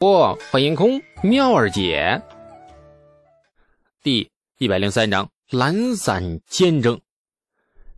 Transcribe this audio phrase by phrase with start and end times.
[0.00, 2.22] 不，欢迎空妙儿姐。
[4.02, 6.98] 第一百零三章懒散兼争。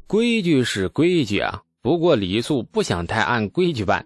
[0.08, 4.04] 规矩是规矩啊，不过李素不想太按规矩办。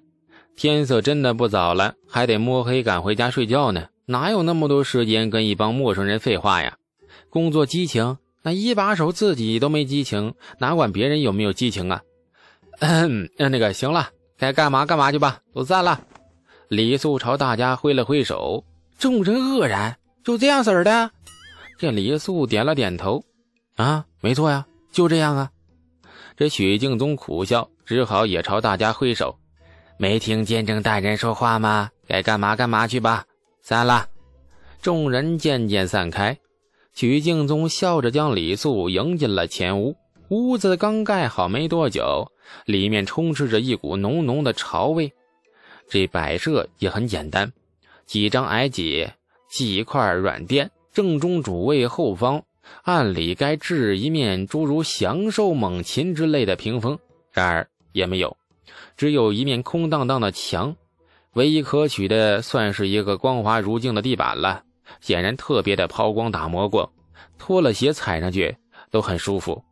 [0.56, 6.76] 天色真的不早了，还得摸黑赶回家睡觉呢，哪有那么多时间跟一帮陌生人废话呀？
[7.31, 12.03] 工作激情，那一把手自己都没激情，哪管别人有没有激情啊？
[12.81, 15.99] 嗯， 那个行了，该干嘛干嘛去吧，都散了。
[16.69, 18.64] 李素朝大家挥了挥手，
[18.98, 19.96] 众人愕然。
[20.24, 21.10] 就这样式儿的？
[21.78, 23.22] 这李素点了点头。
[23.77, 25.50] 啊，没错呀，就这样啊。
[26.36, 29.38] 这许敬宗苦笑，只好也朝大家挥手。
[29.96, 31.91] 没听监正大人说话吗？
[32.08, 33.24] 该干嘛干嘛去吧。
[33.62, 34.08] 散了。
[34.83, 36.36] 众人渐渐散开。
[36.92, 39.94] 许敬宗笑着将李素迎进了前屋。
[40.30, 42.33] 屋子刚盖好没多久，
[42.64, 45.12] 里面充斥着一股浓浓的潮味。
[45.88, 47.52] 这摆设也很简单，
[48.06, 49.08] 几张矮几，
[49.48, 52.42] 几块软垫，正中主位后方，
[52.83, 56.98] 按理该置一面诸如祥兽猛禽之类的屏风，
[57.33, 58.36] 然而也没有，
[58.96, 60.74] 只有一面空荡荡的墙，
[61.34, 64.64] 唯一可取的算是一个光滑如镜的地板了，
[65.00, 66.92] 显然特别的抛光打磨过，
[67.39, 68.56] 脱了鞋踩上去
[68.91, 69.62] 都很舒服。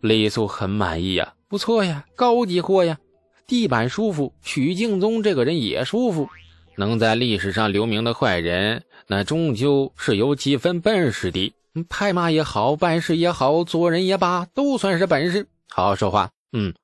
[0.00, 2.98] 李素很满意呀，不错呀，高级货呀。
[3.46, 6.28] 地板舒服，许敬宗这个人也舒服。
[6.76, 11.54] 能在历史上留名的坏人，那终究是有几分本事的。
[11.88, 15.46] 拍马也好，办事也好，做人也罢，都算是本事。
[15.68, 16.30] 好好说话。
[16.52, 16.74] 嗯，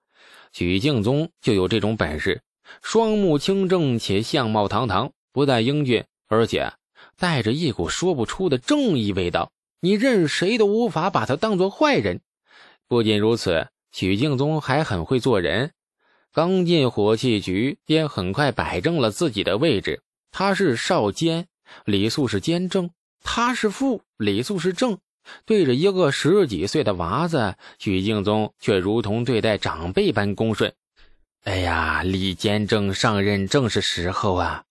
[0.53, 2.43] 许敬宗就有这种本事，
[2.81, 6.73] 双目清正且相貌堂堂，不但英俊，而且
[7.19, 9.51] 带着一股说不出的正义味道。
[9.81, 12.21] 你任谁都无法把他当做坏人。
[12.87, 15.73] 不仅如此，许敬宗还很会做人。
[16.35, 20.01] 刚进火器局，便很快摆正了自己的位置。
[20.31, 21.47] 他是少监，
[21.85, 22.89] 李素是监正；
[23.23, 24.99] 他是副，李素是正。
[25.45, 30.73] 对着一个十几岁的娃子，许敬宗却如同对待长辈般恭顺。
[31.45, 34.65] 哎呀，李监正上任正是时候啊！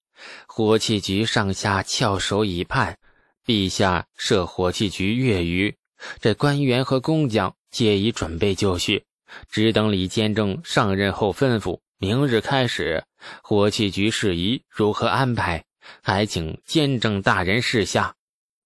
[0.47, 2.97] 火器局上下翘首以盼，
[3.45, 5.75] 陛下设火器局月余，
[6.19, 9.03] 这官员和工匠皆已准备就绪。
[9.49, 13.03] 只等李监正上任后吩咐，明日开始
[13.41, 15.65] 火器局事宜如何安排，
[16.01, 18.15] 还请监正大人示下。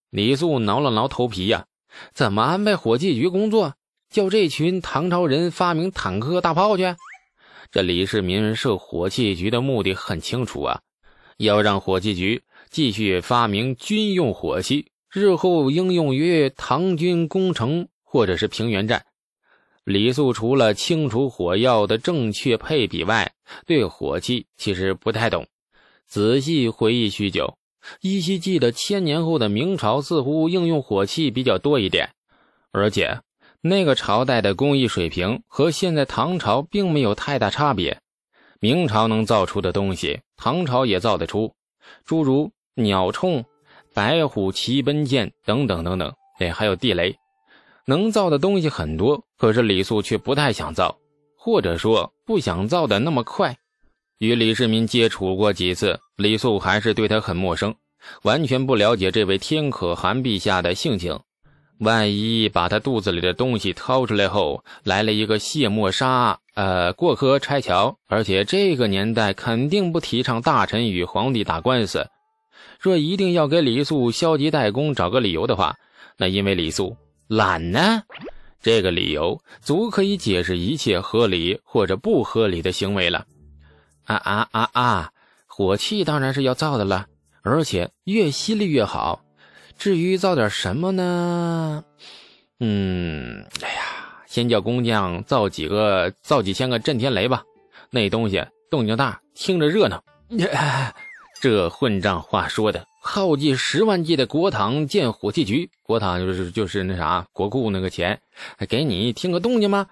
[0.10, 1.66] 李素挠了挠头皮呀，
[2.14, 3.76] 怎么安排火器局工作？
[4.10, 6.96] 叫这群唐朝人发明坦克大炮去？
[7.72, 10.82] 这李世民设火器局的目的很清楚啊，
[11.38, 19.06] 要让火器局继续发明军用火器，日后应用于唐军攻城或者是平原战。
[19.86, 23.32] 李素除了清除火药的正确配比外，
[23.68, 25.46] 对火器其实不太懂。
[26.08, 27.56] 仔细回忆许久，
[28.02, 32.10] 依稀记得千年后的明朝似乎应用火器比较多一点，
[32.72, 33.22] 而且
[33.62, 38.00] 那个朝代的工艺水平和现在唐朝并没有太大差别。
[38.60, 41.54] 明朝能造出的东西，唐朝也造得出，
[42.06, 43.44] 诸如鸟铳、
[43.94, 47.16] 白虎骑奔剑等等等等，哎，还有地雷。
[47.88, 50.98] 能造的东西很多，可是李素却不太想造，
[51.38, 53.58] 或者说不想造的那么快。
[54.18, 57.76] 与李世民接触过几次，李素还是对他很陌生，
[58.24, 61.20] 完全不了解这位天可汗陛下的性情。
[61.80, 72.08] 万一把他肚子里的东西掏出来后，来了一个卸磨杀，呃，过河拆桥，而且这个年代肯定不提倡大臣与皇帝打官司。
[72.80, 75.76] 若一定要给李素消极怠工找个理由的话，
[76.18, 76.96] 那因为李素。
[77.28, 78.04] 懒呢？
[78.62, 83.26] 这个理由足可以解释一切合理或者不合理的行为了。
[84.06, 85.12] 啊啊啊啊！
[85.46, 87.06] 火器当然是要造的了，
[87.44, 89.24] 而且越犀利越好。
[89.78, 91.84] 至于造点什么呢？
[92.60, 93.84] 嗯，哎呀，
[94.26, 97.44] 先叫工匠造几个，造几千个震天雷吧。
[97.92, 100.04] 那东西动静大，听着热闹。
[101.46, 102.88] 这混账话说的！
[103.04, 108.20] 耗尽十万计的国帑建火器局，国帑就是就是那啥国库那个钱，
[108.68, 109.86] 给你听个动静吗？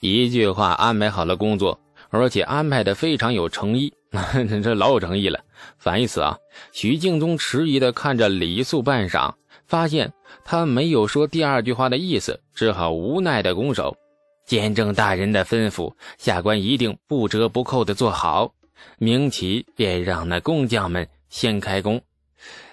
[0.00, 1.80] 一句话安排好了工作，
[2.10, 3.94] 而且安排的非常有诚意，
[4.62, 5.40] 这老有诚意了。
[5.78, 6.36] 反义词啊！
[6.70, 9.32] 徐敬宗迟疑的看着李素半晌，
[9.66, 10.12] 发现
[10.44, 13.96] 他没有说第二句话的意思，只好无奈的拱手。
[14.46, 18.52] 监正大人的吩咐，下官一定不折不扣的做好。
[18.98, 22.00] 明启便让那工匠们先开工。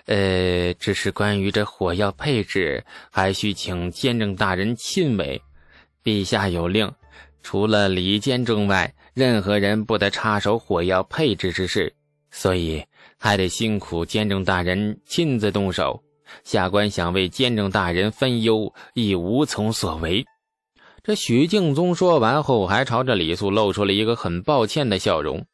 [0.06, 5.42] 呃，只是关于这火药配置，还需请监正大人亲为。
[6.04, 6.92] 陛下有令，
[7.44, 11.94] 除了李监正外，任何人不得插手火药配置之事。
[12.32, 12.84] 所以
[13.18, 16.02] 还得辛苦监正大人亲自动手。
[16.44, 20.26] 下官想为监正大人分忧，亦无从所为。
[21.04, 25.46] 这许敬宗说完后，还朝着李素露出了一个很抱歉的笑容。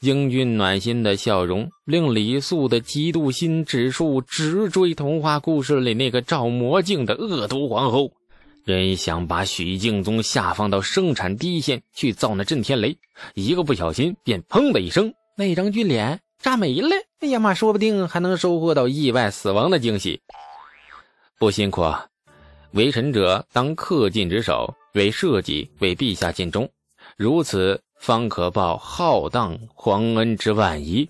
[0.00, 8.10] 英俊暖心的笑容令李素的嫉妒心指数直追童话故事里那个照魔镜的恶毒皇后，
[8.64, 12.96] 真想把许敬宗下放到生产第一线去造那震天雷，
[13.34, 16.88] 一个不小心便砰的一声，那张俊脸炸没了。
[17.18, 20.22] 哎呀妈，说不定还能收获到意外死亡的惊喜。
[21.38, 22.06] 不辛苦，啊
[22.70, 26.70] 为臣者当恪尽职守，为社稷，为陛下尽忠，
[27.18, 27.82] 如此。
[28.00, 31.06] 方可报浩荡皇恩之万一。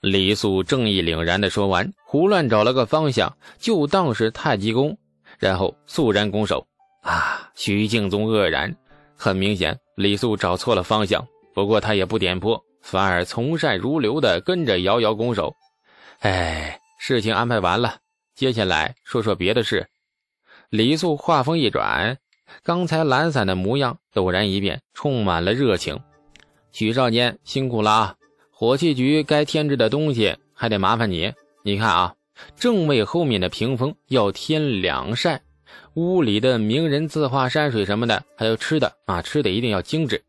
[0.00, 4.96] 李素正义凛然地说完，胡乱找了个方向，就当是太极宫，
[5.38, 6.66] 然后肃然拱手。
[7.02, 7.50] 啊！
[7.54, 8.74] 徐敬宗愕然，
[9.14, 11.22] 很明显，李素找错了方向。
[11.54, 15.54] 不过他也不点破，反而从善如流地跟着遥遥拱手。
[16.20, 17.96] 哎，事情安排完了，
[18.34, 19.86] 接下来说说别的事。
[20.70, 22.16] 李素话锋一转。
[22.62, 25.98] 刚才懒散的模样陡然一变，充满了热情。
[26.72, 28.14] 许少年辛苦了啊！
[28.50, 31.32] 火器局该添置的东西还得麻烦你。
[31.62, 32.14] 你看啊，
[32.56, 35.42] 正位后面的屏风要添两扇，
[35.94, 40.22] 屋里的名人字画、山水什么的，还有吃的啊，吃的一定要精致，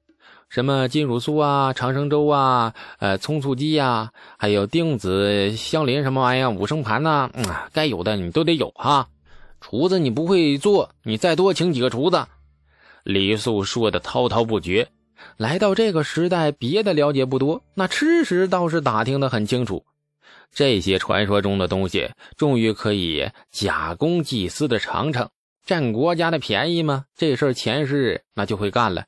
[0.50, 9.08] 什么金乳酥啊、长生粥啊、呃葱醋鸡呀，还有丁子香菱什么玩意儿、五生盘呐，嗯，该有的你都得有哈。
[9.60, 12.26] 厨子，你不会做，你再多请几个厨子。
[13.04, 14.90] 李素说的滔滔不绝。
[15.38, 19.84] 来到这个时代，别的了解不多，那吃食倒是打听的很清楚。
[20.54, 25.32] 这些传说中的东西，终于可以假公济私的尝尝，
[25.66, 27.06] 占国家的便宜吗？
[27.16, 29.06] 这事儿前世那就会干了。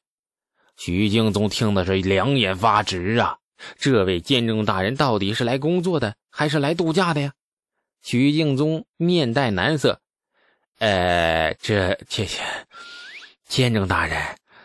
[0.77, 3.37] 徐敬宗听的是两眼发直啊！
[3.77, 7.33] 这位监正大人到底是来工作的，还是来度假的呀？
[8.01, 9.99] 徐敬宗面带难色。
[10.79, 12.41] 呃，这这些，
[13.45, 14.17] 监正大人，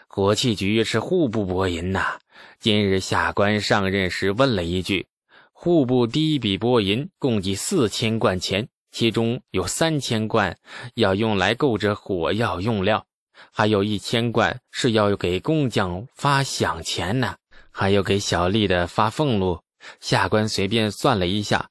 [0.06, 2.20] 国器局是户部拨银呐。
[2.61, 5.08] 今日下官上任时问了一句，
[5.52, 10.56] 户部第一笔拨银共计四千贯钱，其中有三千贯
[10.94, 13.05] 要用来购置火药用料，
[13.52, 17.34] 还有一千贯是要给工匠发饷钱呢，
[17.72, 19.61] 还有给小吏的发俸禄。
[19.99, 21.69] 下官随便算了一下。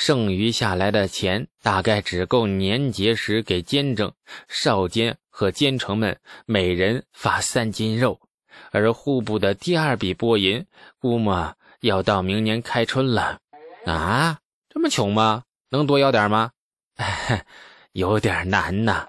[0.00, 4.10] 剩余下来的钱大概只够年节时给监正、
[4.48, 8.18] 少监和监丞们每人发三斤肉，
[8.70, 10.64] 而户部的第二笔拨银
[10.98, 13.40] 估摸要到明年开春了。
[13.84, 14.38] 啊，
[14.70, 15.42] 这么穷吗？
[15.68, 16.52] 能多要点吗？
[17.92, 19.06] 有点难呐。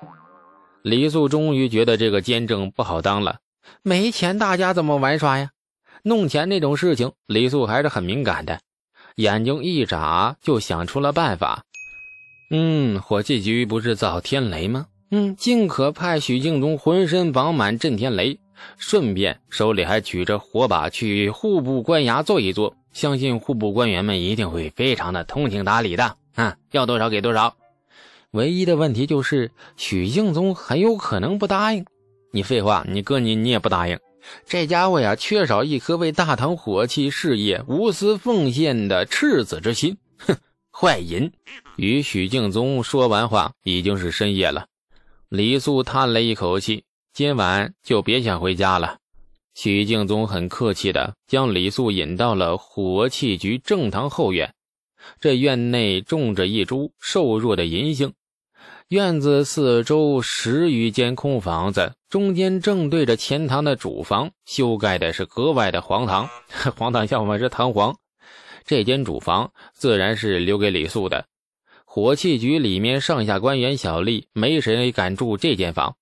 [0.81, 3.39] 李素终于觉得这个监正不好当了，
[3.81, 5.51] 没钱大家怎么玩耍呀？
[6.03, 8.59] 弄钱这种事情，李素还是很敏感的。
[9.15, 11.63] 眼睛一眨，就想出了办法。
[12.49, 14.87] 嗯，火器局不是造天雷吗？
[15.09, 18.39] 嗯，尽可派许敬宗浑身绑满震天雷，
[18.77, 22.75] 顺便手里还举着火把去户部官衙坐一坐。
[22.93, 26.15] 相信户部官员们一定会非常的通情达理的。
[26.35, 27.55] 啊，要多少给多少。
[28.31, 31.85] 唯一的问题就是许敬宗很有可能不答应。
[32.31, 33.97] 你废话，你哥你你也不答应。
[34.45, 39.97] 这家伙呀，缺少一颗为大唐火器事业无私奉献的赤子之心。
[40.17, 40.35] 哼，
[40.71, 41.31] 坏银！
[41.75, 44.67] 与许敬宗说完话，已经是深夜了。
[45.29, 48.97] 李素叹了一口气，今晚就别想回家了。
[49.53, 54.53] 许敬宗很客气的将李素引到了火器局正堂后院。
[55.19, 58.13] 这院内种着一株瘦弱的银杏。
[58.91, 66.27] 院子四周十余间空房子，中间正对着前堂的主房，修盖的是格外的荒唐。
[66.75, 67.95] 荒唐笑话是堂皇。
[68.65, 71.23] 这间主房自然是留给李素的。
[71.85, 75.95] 火器局里面上下官员小吏没谁敢住这间房。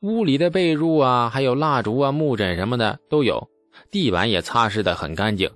[0.00, 3.46] 屋里的被褥啊，还有蜡烛啊、木枕什么的都有，
[3.90, 5.50] 地板也擦拭得很干净。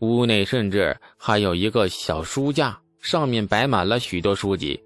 [0.00, 4.78] 屋内甚至还有一个小书架，上面摆满了许多书籍。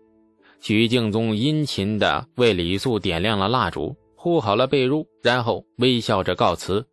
[0.61, 6.85] 许敬宗殷勤地为李素点亮了蜡烛，铺好了被褥，然后微笑着告辞。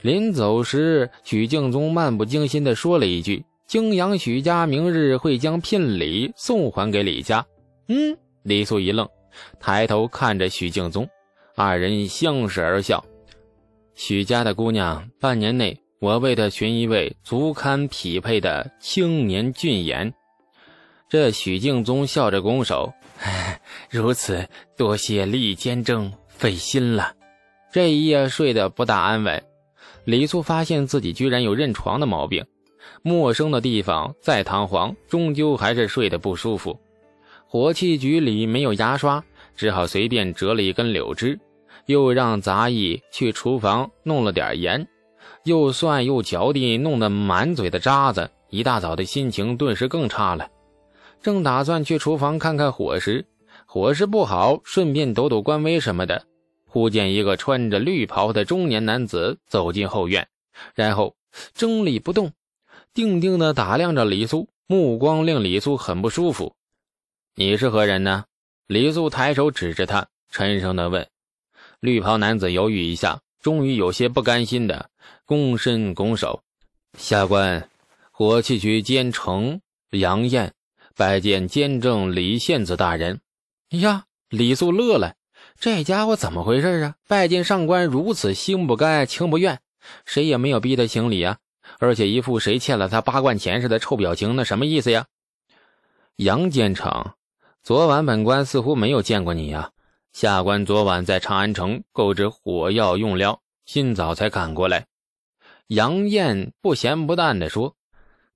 [0.00, 7.44] 临走时，许敬宗漫不经心地说了一句：“泾阳许家明日会将聘礼送还给李家。”
[7.88, 9.08] 嗯，李素一愣，
[9.58, 11.06] 抬头看着许敬宗，
[11.56, 13.04] 二人相视而笑。
[13.94, 20.12] 许家的姑娘，半年内我为她寻一位足堪匹配的青年俊颜。
[21.12, 22.90] 这许敬宗笑着拱手。
[23.90, 27.12] 如此，多谢厉监正费心了。
[27.70, 29.44] 这一夜睡得不大安稳。
[30.06, 32.46] 李素发现自己居然有认床的毛病，
[33.02, 36.80] 陌生的地方再堂皇，终究还是睡得不舒服。
[37.46, 39.22] 火器局里没有牙刷，
[39.54, 41.38] 只好随便折了一根柳枝，
[41.84, 44.88] 又让杂役去厨房弄了点盐，
[45.44, 48.30] 又蒜又嚼地，弄得满嘴的渣子。
[48.48, 50.48] 一大早的心情顿时更差了。
[51.22, 53.24] 正打算去厨房看看伙食，
[53.64, 56.26] 伙食不好，顺便抖抖官威什么的。
[56.66, 60.26] 忽见一个穿着绿袍的中年男子走进后院，
[60.74, 61.14] 然后
[61.54, 62.32] 怔立不动，
[62.92, 66.56] 定定地打量着李素，目光令李素很不舒服。
[67.36, 68.24] “你是何人呢？”
[68.66, 71.06] 李素抬手指着他，沉声地问。
[71.80, 74.88] 绿袍男子犹豫一下，终于有些不甘心的
[75.26, 76.42] 躬身拱手
[76.96, 77.68] ：“下官，
[78.10, 79.60] 火器局监丞
[79.90, 80.54] 杨艳，
[80.96, 83.20] 拜见监正李献子大人。”
[83.70, 85.14] 呀，李素乐了。
[85.58, 86.94] 这家伙怎么回事啊？
[87.08, 89.60] 拜见上官如此心不甘情不愿，
[90.04, 91.38] 谁也没有逼他行礼啊！
[91.78, 95.06] 而且一副谁欠了他八贯钱似的臭表情，那什么意思呀？
[96.16, 97.12] 杨坚城，
[97.62, 99.70] 昨晚本官似乎没有见过你呀。
[100.12, 104.86] 下官昨晚在长安城购置火药用料，今早才赶过来。
[105.68, 107.76] 杨艳不咸不淡地说，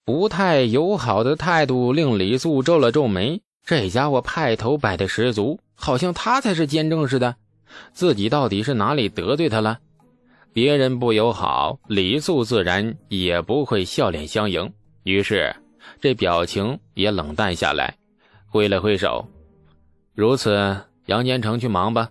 [0.07, 3.41] 不太友好的态度令李素皱了皱眉。
[3.65, 5.59] 这家伙派头摆的十足。
[5.75, 7.35] 好像他才是监正似的，
[7.93, 9.79] 自己到底是哪里得罪他了？
[10.53, 14.73] 别人不友好，李素自然也不会笑脸相迎，
[15.03, 15.55] 于是
[16.01, 17.95] 这表情也冷淡下来，
[18.47, 19.27] 挥了挥手。
[20.15, 22.09] 如此，杨坚成去忙吧。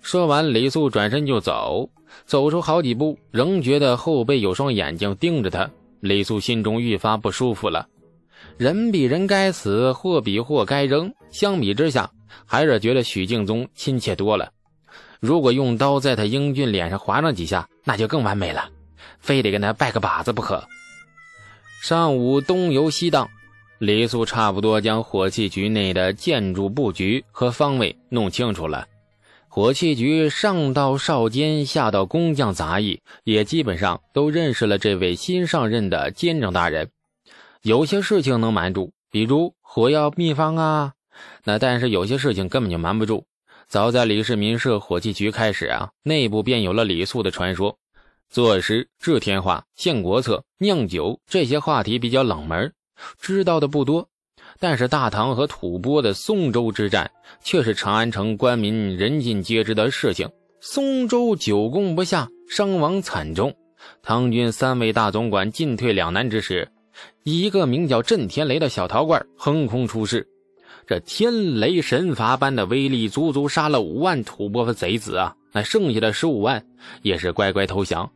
[0.00, 1.90] 说完，李素转身就走，
[2.24, 5.68] 走出好几步，仍觉得后背有双眼睛盯着他。
[6.00, 7.86] 李素心中愈发不舒服了。
[8.56, 11.12] 人比人该死，货比货该扔。
[11.30, 12.10] 相比之下，
[12.44, 14.50] 还是觉得许敬宗亲切多了。
[15.20, 18.68] 如果用刀在他英俊脸上划上几下，那就更完美了。
[19.18, 20.62] 非得跟他拜个把子不可。
[21.82, 23.28] 上午东游西荡，
[23.78, 28.86] 李素差不多将火器局内的建筑布局和方位弄清楚了。
[29.56, 36.90] 火器局上到少监，下到工匠杂役，也基本上都认识了这位新上任的监正大人。
[37.62, 40.92] 有些事情能瞒住，比如火药秘方啊。
[41.44, 43.24] 那但是有些事情根本就瞒不住。
[43.66, 47.78] 早在李世民设火器局开始啊，内部便有了李素的传说。
[48.28, 52.74] 作诗、制天化、献国策、酿酒这些话题比较冷门，
[53.18, 54.10] 知道的不多。
[54.58, 57.10] 但是大唐和吐蕃的松州之战
[57.42, 60.28] 却是长安城官民人尽皆知的事情。
[60.60, 63.54] 松州久攻不下，伤亡惨重，
[64.02, 66.68] 唐军三位大总管进退两难之时，
[67.22, 70.26] 一个名叫震天雷的小陶罐横空出世。
[70.86, 75.34] 这天雷神罚般的威力，足足杀了五万吐蕃贼子啊！
[75.52, 76.64] 那剩下的十五万
[77.02, 78.10] 也是乖乖投降。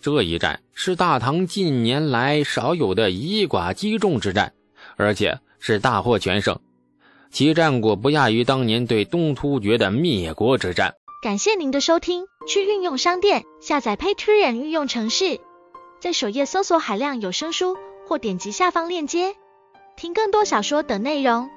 [0.00, 4.52] 这一战是大唐近年来少有的以寡击众之战，
[4.96, 6.58] 而且是大获全胜，
[7.30, 10.94] 其战果不亚于当年对东突厥的灭国之战。
[11.22, 15.38] 感谢您的收听，去运用商店下载 Patreon 运用城市，
[16.00, 17.76] 在首页搜索海量有声书，
[18.08, 19.36] 或点击下方链接
[19.96, 21.48] 听更多小说等内容。